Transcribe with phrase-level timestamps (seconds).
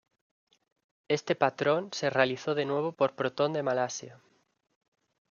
[1.09, 4.19] Este patrón se realizó de nuevo por Proton de Malasia.